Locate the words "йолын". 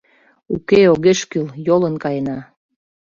1.67-1.95